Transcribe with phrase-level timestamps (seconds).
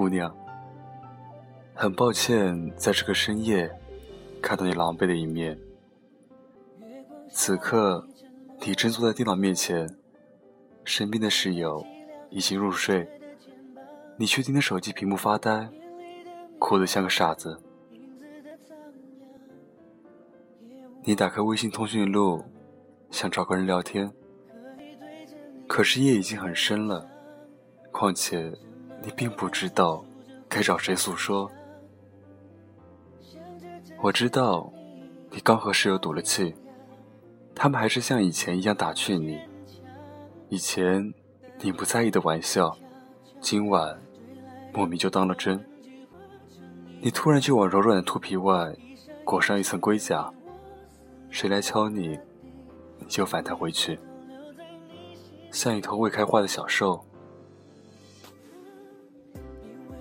[0.00, 0.34] 姑娘，
[1.74, 3.70] 很抱歉在这个深夜
[4.40, 5.58] 看到你狼狈的一面。
[7.28, 8.08] 此刻，
[8.60, 9.94] 你正坐在电脑面前，
[10.84, 11.84] 身边的室友
[12.30, 13.06] 已经入睡，
[14.16, 15.68] 你却盯着手机屏幕发呆，
[16.58, 17.60] 哭得像个傻子。
[21.04, 22.42] 你打开微信通讯录，
[23.10, 24.10] 想找个人聊天，
[25.68, 27.06] 可是夜已经很深了，
[27.92, 28.50] 况且
[29.02, 30.04] 你并不知道
[30.48, 31.50] 该找谁诉说。
[34.02, 34.72] 我知道，
[35.30, 36.54] 你刚和室友赌了气，
[37.54, 39.38] 他们还是像以前一样打趣你。
[40.48, 41.12] 以前
[41.60, 42.76] 你不在意的玩笑，
[43.40, 44.00] 今晚
[44.72, 45.62] 莫名就当了真。
[47.00, 48.74] 你突然就往柔软的兔皮外
[49.24, 50.30] 裹上一层龟甲。
[51.30, 52.18] 谁来敲你，
[52.98, 53.98] 你就反弹回去，
[55.52, 57.04] 像一头未开化的小兽。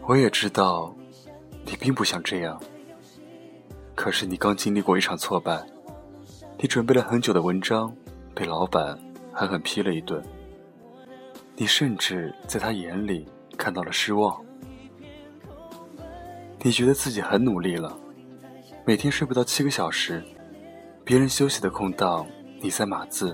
[0.09, 0.91] 我也知道，
[1.63, 2.59] 你并不想这样。
[3.93, 5.63] 可是你刚经历过一场挫败，
[6.57, 7.95] 你准备了很久的文章，
[8.33, 8.97] 被老板
[9.31, 10.19] 狠狠批了一顿。
[11.55, 14.43] 你甚至在他眼里看到了失望。
[16.63, 17.95] 你觉得自己很努力了，
[18.85, 20.23] 每天睡不到七个小时。
[21.03, 22.25] 别人休息的空档，
[22.59, 23.27] 你在码字；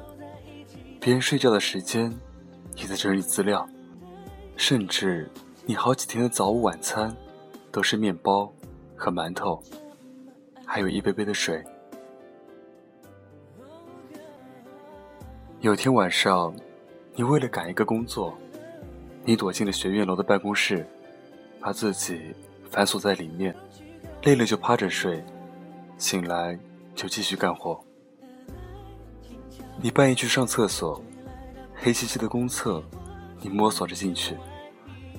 [0.99, 2.13] 别人睡觉的时间，
[2.75, 3.65] 你在整理资料。
[4.57, 5.31] 甚至，
[5.67, 7.15] 你好几天的早午晚餐，
[7.71, 8.53] 都是面包
[8.95, 9.59] 和馒头，
[10.63, 11.63] 还有一杯杯的水。
[15.61, 16.55] 有天晚上，
[17.15, 18.37] 你为了赶一个工作，
[19.23, 20.85] 你躲进了学院楼的办公室，
[21.59, 22.35] 把自己
[22.69, 23.55] 反锁在里面，
[24.21, 25.23] 累了就趴着睡，
[25.97, 26.57] 醒来。
[26.93, 27.77] 就继续干活。
[29.81, 31.03] 你半夜去上厕所，
[31.75, 32.81] 黑漆漆的公厕，
[33.41, 34.37] 你摸索着进去，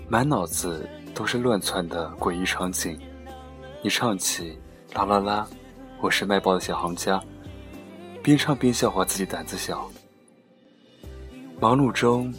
[0.09, 2.97] 满脑子都是乱窜的诡异场景。
[3.83, 4.57] 你唱起
[4.95, 5.49] 啦啦啦，
[6.01, 7.21] 我是卖报的小行家，
[8.23, 9.91] 边唱边笑话自己胆子小。
[11.59, 12.33] 忙碌中，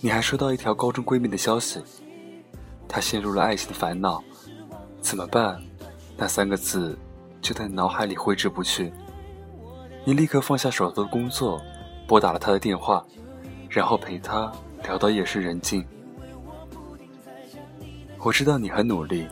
[0.00, 1.78] 你还收到一条高中闺蜜的消息，
[2.88, 4.22] 她陷入了爱情的烦恼，
[5.02, 5.60] 怎么办？
[6.16, 6.98] 那三个字。
[7.42, 8.92] 就在你脑海里挥之不去。
[10.04, 11.58] 你立刻放下手头的工作，
[12.06, 13.02] 拨打了她的电话，
[13.70, 14.52] 然后陪她
[14.84, 15.82] 聊到夜深人静。
[18.22, 19.26] 我知道你很努力，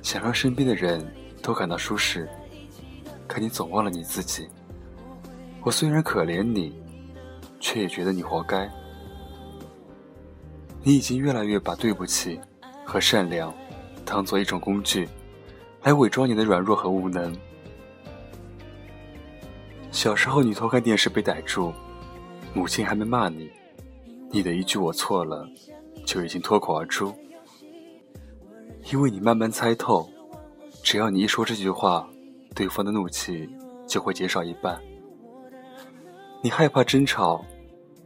[0.00, 1.06] 想让身边的人
[1.42, 2.26] 都感到舒适，
[3.26, 4.48] 可你总忘了你自己。
[5.62, 6.74] 我虽然可怜你，
[7.60, 8.70] 却也觉得你活该。
[10.82, 12.40] 你已经越来越把对不起
[12.86, 13.52] 和善良
[14.02, 15.06] 当做一种工具。
[15.82, 17.34] 来伪装你的软弱和无能。
[19.90, 21.72] 小时候，你偷看电视被逮住，
[22.52, 23.50] 母亲还没骂你，
[24.30, 25.48] 你的一句“我错了”
[26.04, 27.14] 就已经脱口而出。
[28.90, 30.08] 因为你慢慢猜透，
[30.82, 32.08] 只要你一说这句话，
[32.56, 33.48] 对方的怒气
[33.86, 34.80] 就会减少一半。
[36.42, 37.44] 你害怕争吵，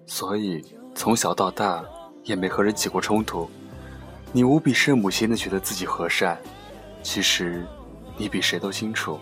[0.07, 0.63] 所以
[0.95, 1.83] 从小到大
[2.23, 3.49] 也没和人起过冲突。
[4.31, 6.39] 你无比圣母心的觉得自己和善。
[7.03, 7.65] 其实，
[8.19, 9.19] 你比谁都清楚，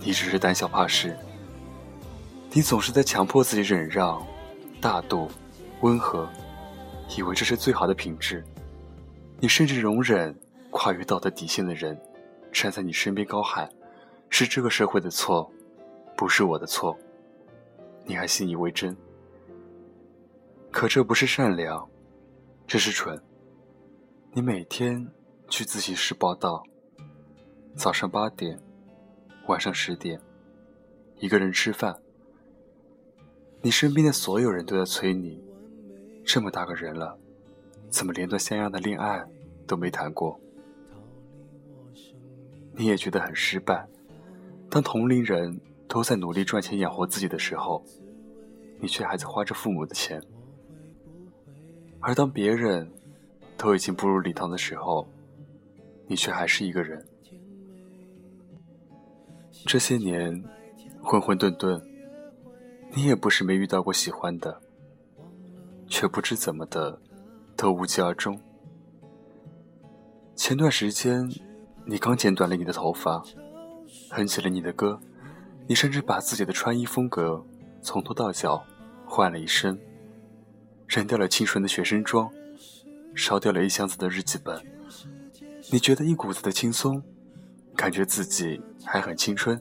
[0.00, 1.14] 你只是胆小怕事。
[2.52, 4.24] 你总是在强迫自己忍让、
[4.80, 5.28] 大度、
[5.82, 6.26] 温和，
[7.16, 8.42] 以为这是最好的品质。
[9.40, 10.34] 你甚至容忍
[10.78, 11.98] 跨越道德底线的人
[12.52, 13.66] 站在你身边高喊
[14.28, 15.50] ：“是这个社会的错，
[16.14, 16.94] 不是我的错。”
[18.04, 18.94] 你还信以为真。
[20.70, 21.88] 可这不是善良，
[22.66, 23.18] 这是蠢。
[24.32, 25.10] 你每天
[25.48, 26.62] 去自习室报道。
[27.74, 28.60] 早上八点，
[29.46, 30.20] 晚上十点，
[31.16, 31.98] 一个人吃饭。
[33.62, 35.42] 你身边的所有人都在催你，
[36.22, 37.18] 这么大个人了，
[37.88, 39.26] 怎么连段像样的恋爱
[39.66, 40.38] 都没谈过？
[42.76, 43.86] 你也觉得很失败。
[44.68, 47.82] 当同龄人都在努力赚钱养活自己的时候，
[48.80, 50.22] 你却还在花着父母的钱。
[52.00, 52.88] 而当别人
[53.56, 55.08] 都已经步入礼堂的时候，
[56.06, 57.04] 你却还是一个人。
[59.64, 60.44] 这些年，
[61.02, 61.82] 混混沌沌，
[62.92, 64.60] 你也不是没遇到过喜欢的，
[65.88, 67.00] 却不知怎么的，
[67.56, 68.38] 都无疾而终。
[70.36, 71.28] 前段时间，
[71.88, 73.22] 你刚剪短了你的头发，
[74.10, 75.00] 哼起了你的歌，
[75.68, 77.44] 你甚至把自己的穿衣风格
[77.80, 78.60] 从头到脚
[79.06, 79.78] 换了一身，
[80.88, 82.28] 扔掉了清纯的学生装，
[83.14, 84.60] 烧掉了一箱子的日记本，
[85.70, 87.02] 你觉得一股子的轻松。
[87.76, 89.60] 感觉自己还很青春。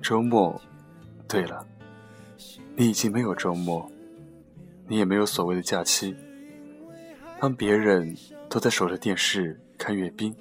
[0.00, 0.60] 周末，
[1.26, 1.66] 对了，
[2.76, 3.90] 你已经没有周末，
[4.86, 6.14] 你也没有所谓的假期。
[7.40, 8.16] 当别人
[8.48, 10.34] 都在守着电视看阅兵，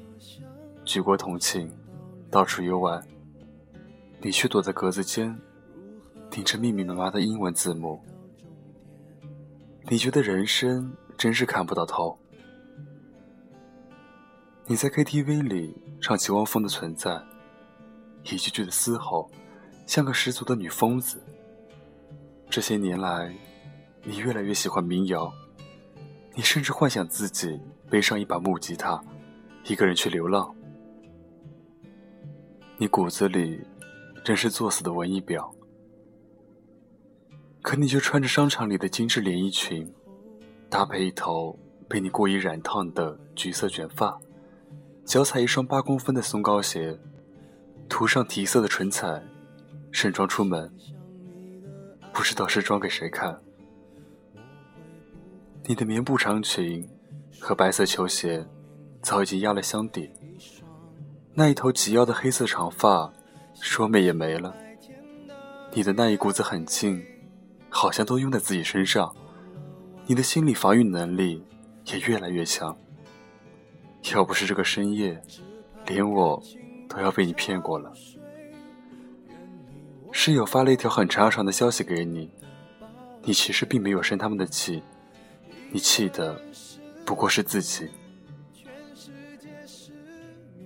[0.83, 1.71] 举国同庆，
[2.31, 3.01] 到处游玩。
[4.19, 5.39] 你却躲在格子间，
[6.31, 8.01] 顶着密密麻麻的英文字母。
[9.83, 12.17] 你觉得人生真是看不到头。
[14.65, 17.21] 你在 KTV 里唱起汪峰的存在，
[18.23, 19.29] 一句句的嘶吼，
[19.85, 21.21] 像个十足的女疯子。
[22.49, 23.31] 这些年来，
[24.03, 25.31] 你越来越喜欢民谣，
[26.33, 29.01] 你甚至幻想自己背上一把木吉他，
[29.67, 30.53] 一个人去流浪。
[32.77, 33.59] 你骨子里
[34.23, 35.53] 真是作死的文艺婊，
[37.61, 39.93] 可你却穿着商场里的精致连衣裙，
[40.69, 41.57] 搭配一头
[41.89, 44.17] 被你过于染烫的橘色卷发。
[45.03, 46.97] 脚踩一双八公分的松糕鞋，
[47.89, 49.21] 涂上提色的唇彩，
[49.91, 50.71] 盛装出门，
[52.13, 53.37] 不知道是装给谁看。
[55.65, 56.87] 你的棉布长裙
[57.39, 58.45] 和白色球鞋
[59.07, 60.12] 早已经压了箱底，
[61.33, 63.09] 那一头及腰的黑色长发
[63.54, 64.54] 说没也没了。
[65.71, 67.01] 你的那一股子狠劲，
[67.69, 69.15] 好像都用在自己身上，
[70.07, 71.42] 你的心理防御能力
[71.86, 72.77] 也越来越强。
[74.12, 75.24] 要不是这个深夜，
[75.86, 76.44] 连我
[76.89, 77.89] 都要被你骗过了。
[80.12, 82.30] 室友发了一条很长很长的消息给你，
[83.24, 84.83] 你其实并没有生他们的气，
[85.71, 86.38] 你气的
[87.06, 87.88] 不过是自己。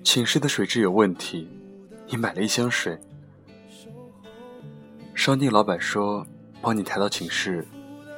[0.04, 1.50] 寝室的水质有问题，
[2.08, 3.00] 你买了一箱水。
[5.14, 6.26] 商店老板说
[6.62, 7.66] 帮你抬到寝室，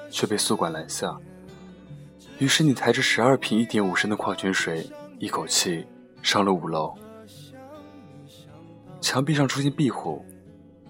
[0.09, 1.18] 却被宿管拦下。
[2.39, 4.89] 于是你抬着十二瓶一点五升的矿泉水。
[5.19, 5.85] 一口气
[6.21, 6.94] 上了五楼，
[9.00, 10.25] 墙壁上出现壁虎，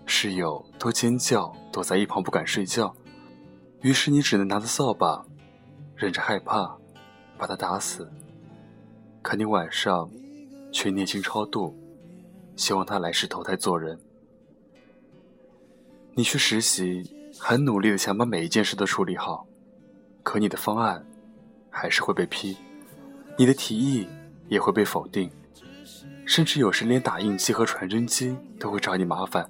[0.07, 2.95] 室友都尖叫，躲在一旁不敢睡觉。
[3.81, 5.23] 于是你只能拿着扫把，
[5.95, 6.75] 忍着害怕，
[7.37, 8.09] 把他打死。
[9.21, 10.09] 可你晚上
[10.73, 11.73] 却念经超度，
[12.57, 13.97] 希望他来世投胎做人。
[16.13, 17.09] 你去实习，
[17.39, 19.47] 很努力的想把每一件事都处理好，
[20.21, 21.05] 可你的方案
[21.69, 22.57] 还是会被批，
[23.37, 24.05] 你的提议。
[24.49, 25.31] 也会被否定，
[26.25, 29.49] 甚至有时连打印机和传真机都会找你麻烦。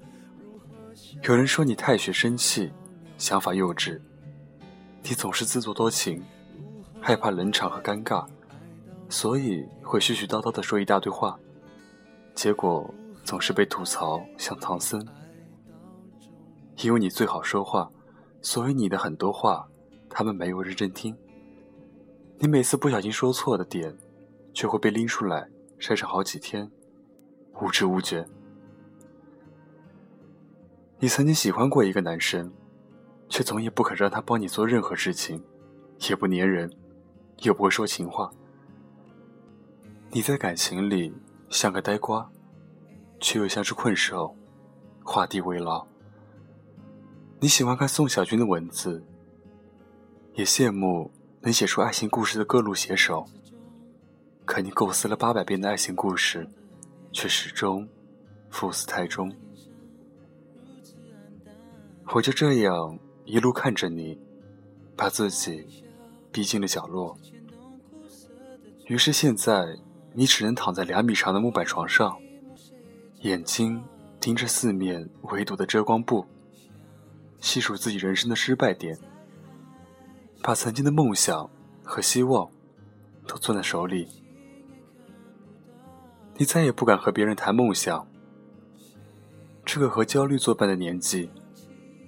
[1.23, 2.71] 有人说你太学生气，
[3.17, 3.99] 想法幼稚，
[5.01, 6.23] 你总是自作多情，
[7.01, 8.25] 害怕冷场和尴尬，
[9.09, 11.39] 所以会絮絮叨叨地说一大堆话，
[12.33, 15.05] 结果总是被吐槽像唐僧。
[16.77, 17.89] 因为你最好说话，
[18.41, 19.67] 所以你的很多话
[20.09, 21.15] 他们没有认真听。
[22.39, 23.95] 你每次不小心说错的点。
[24.53, 25.49] 却会被拎出来
[25.79, 26.69] 晒上好几天，
[27.59, 28.23] 无知无觉。
[30.99, 32.53] 你曾经喜欢过一个男生，
[33.27, 35.43] 却总也不肯让他帮你做任何事情，
[36.07, 36.71] 也不粘人，
[37.39, 38.31] 又不会说情话。
[40.15, 41.11] 你在感情里
[41.49, 42.29] 像个呆瓜，
[43.19, 44.35] 却又像只困兽，
[45.03, 45.87] 画地为牢。
[47.39, 49.03] 你喜欢看宋小军的文字，
[50.35, 51.09] 也羡慕
[51.41, 53.25] 能写出爱情故事的各路写手。
[54.45, 56.47] 可你构思了八百遍的爱情故事，
[57.11, 57.89] 却始终
[58.51, 59.35] 赴死太终。
[62.13, 64.21] 我就这样一路看着你，
[64.95, 65.83] 把自己
[66.31, 67.17] 逼进了角落。
[68.85, 69.75] 于是现在，
[70.13, 72.17] 你只能躺在两米长的木板床上，
[73.21, 73.83] 眼睛
[74.19, 76.25] 盯着四面围堵的遮光布，
[77.39, 78.97] 细数自己人生的失败点，
[80.41, 81.49] 把曾经的梦想
[81.83, 82.49] 和希望
[83.27, 84.07] 都攥在手里。
[86.37, 88.07] 你再也不敢和别人谈梦想。
[89.65, 91.29] 这个和焦虑作伴的年纪，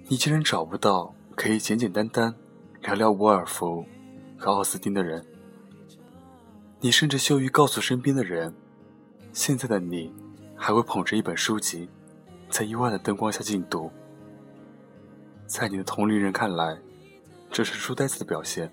[0.08, 2.34] 你竟然找不到可以简简单单
[2.82, 3.84] 聊聊伍尔夫
[4.38, 5.24] 和奥斯汀的人。
[6.80, 8.54] 你甚至羞于告诉身边的人，
[9.32, 10.12] 现在的你
[10.56, 11.88] 还会捧着一本书籍，
[12.48, 13.90] 在幽暗的灯光下静读。
[15.46, 16.78] 在你的同龄人看来，
[17.50, 18.72] 这是书呆子的表现。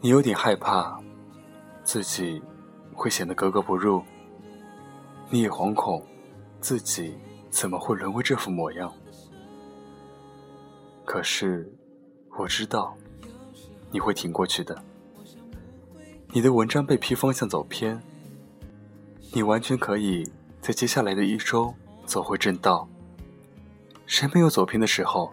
[0.00, 1.00] 你有点害怕
[1.82, 2.42] 自己。
[2.94, 4.02] 会显得格格不入，
[5.30, 6.06] 你也惶恐，
[6.60, 7.16] 自己
[7.48, 8.92] 怎么会沦为这副模样？
[11.02, 11.72] 可是，
[12.38, 12.94] 我知道，
[13.90, 14.84] 你会挺过去的。
[16.34, 18.00] 你的文章被批方向走偏，
[19.34, 20.26] 你完全可以
[20.62, 21.74] 在接下来的一周
[22.06, 22.88] 走回正道。
[24.06, 25.30] 谁没有走偏的时候？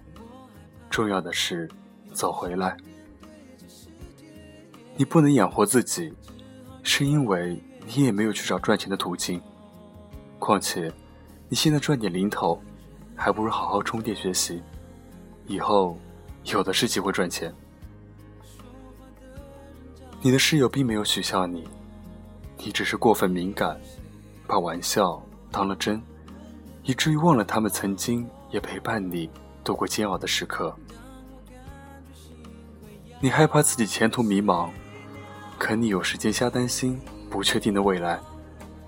[0.89, 1.70] 重要的是
[2.12, 2.75] 走回来。
[4.98, 6.13] 你不能养活自己。
[6.82, 9.39] 是因为你也没有去找赚钱的途径，
[10.39, 10.91] 况且
[11.48, 12.60] 你现在赚点零头，
[13.15, 14.62] 还不如好好充电学习，
[15.46, 15.98] 以后
[16.46, 17.53] 有的是机会赚钱。
[20.22, 21.66] 你的室友并没有取笑你，
[22.58, 23.80] 你只是过分敏感，
[24.46, 26.02] 把玩笑当了真，
[26.84, 29.30] 以至于忘了他们曾经也陪伴你
[29.64, 30.76] 度过煎熬的时刻。
[33.22, 34.70] 你害怕自己前途迷茫，
[35.58, 37.00] 可你有时间瞎担心
[37.30, 38.20] 不确定的未来，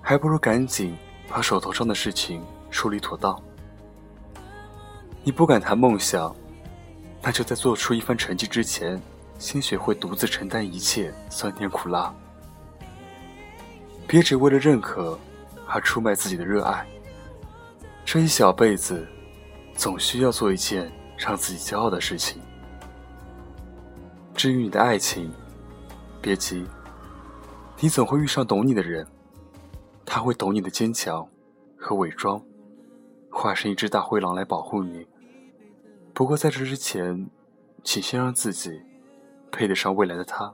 [0.02, 0.94] 还不如赶紧
[1.28, 3.42] 把手头上的事情处理妥当。
[5.24, 6.34] 你不敢谈梦想，
[7.22, 9.00] 那就在做出一番成绩之前。
[9.42, 12.14] 先学会独自承担一切酸甜苦辣，
[14.06, 15.18] 别只为了认可
[15.66, 16.86] 而出卖自己的热爱。
[18.04, 19.04] 这一小辈子，
[19.74, 22.40] 总需要做一件让自己骄傲的事情。
[24.32, 25.28] 至于你的爱情，
[26.20, 26.64] 别急，
[27.80, 29.04] 你总会遇上懂你的人，
[30.06, 31.26] 他会懂你的坚强
[31.76, 32.40] 和伪装，
[33.28, 35.04] 化身一只大灰狼来保护你。
[36.14, 37.28] 不过在这之前，
[37.82, 38.80] 请先让自己。
[39.52, 40.50] 配得上未来的他，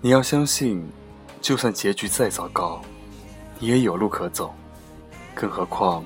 [0.00, 0.88] 你要相信，
[1.42, 2.80] 就算结局再糟糕，
[3.58, 4.54] 你也有路可走。
[5.34, 6.04] 更何况，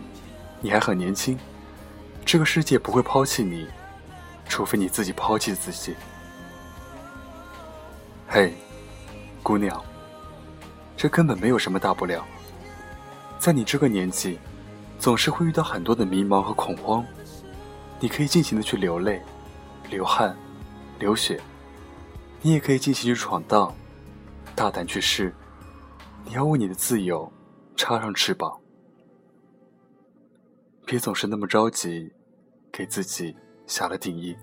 [0.61, 1.39] 你还很年轻，
[2.25, 3.69] 这个世界不会抛弃你，
[4.49, 5.95] 除非你自己抛弃自己。
[8.27, 8.55] 嘿，
[9.43, 9.81] 姑娘，
[10.97, 12.25] 这根本没有什么大不了。
[13.39, 14.39] 在你这个年纪，
[14.99, 17.05] 总是会遇到很多的迷茫和恐慌，
[18.01, 19.23] 你可以尽情的去流泪。
[19.91, 20.37] 流汗，
[21.01, 21.41] 流血，
[22.41, 23.75] 你也可以尽情去闯荡，
[24.55, 25.35] 大胆去试。
[26.25, 27.31] 你要为你的自由
[27.75, 28.61] 插上翅膀，
[30.87, 32.13] 别总是那么着急，
[32.71, 33.35] 给自己
[33.67, 34.37] 下了定义。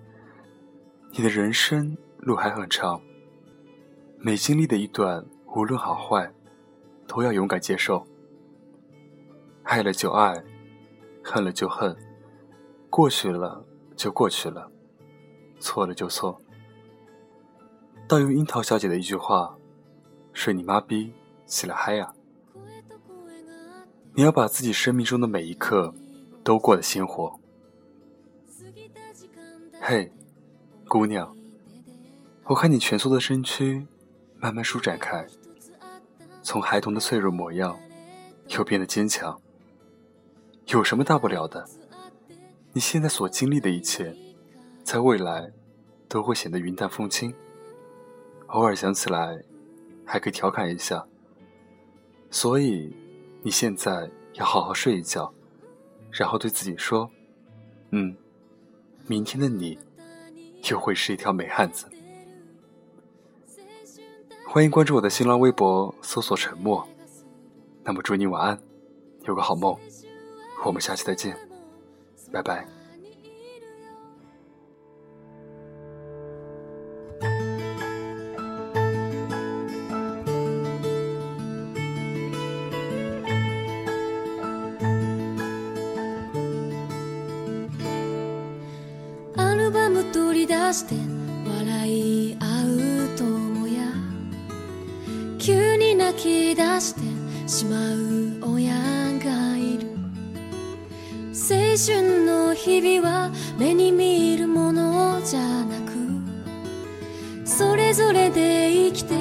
[1.12, 3.02] 你的人生路还很长，
[4.18, 5.26] 每经历的一段，
[5.56, 6.30] 无论好坏，
[7.08, 8.06] 都要勇敢接受。
[9.64, 10.44] 爱了就爱，
[11.24, 11.96] 恨了就恨，
[12.90, 13.64] 过去了
[13.96, 14.70] 就过去了。
[15.60, 16.42] 错了就错。
[18.08, 19.58] 盗用樱桃小姐的一句话
[20.32, 21.14] ：“睡你妈逼，
[21.46, 22.14] 起来嗨呀！”
[24.16, 25.94] 你要把自己生命中的每一刻
[26.44, 27.40] 都过得鲜活。
[29.82, 30.12] 嘿，
[30.88, 31.36] 姑娘，
[32.46, 33.86] 我看你蜷缩的身躯
[34.38, 35.28] 慢慢舒展开，
[36.42, 37.78] 从孩童的脆弱模样
[38.48, 39.40] 又变得坚强。
[40.68, 41.70] 有什么大不了的？
[42.74, 44.16] 你现在所经历的一切。
[44.88, 45.52] 在未来，
[46.08, 47.36] 都会显得云淡风轻。
[48.46, 49.44] 偶尔想起来，
[50.06, 51.06] 还可以调侃一下。
[52.32, 52.96] 所以，
[53.42, 55.34] 你现在要好好睡一觉，
[56.10, 57.12] 然后对自己说
[57.92, 58.16] ：“嗯，
[59.08, 59.78] 明天的你，
[60.72, 61.86] 又会是一条美汉子。”
[64.48, 66.88] 欢迎关注我的新浪微博，搜索“沉默”。
[67.84, 68.58] 那么，祝你晚安，
[69.26, 69.78] 有个好梦。
[70.64, 71.38] 我们下期再见，
[72.32, 72.77] 拜拜。
[90.74, 90.96] して
[91.48, 92.46] 笑い合
[93.14, 93.84] う友や。
[95.40, 97.02] 急に泣き出して
[97.48, 98.74] しまう親
[99.24, 99.88] がいる。
[101.50, 105.92] 青春の日々は目に見るものじゃなく
[107.46, 109.16] それぞれで生きて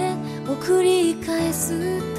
[0.49, 2.16] 送り返す。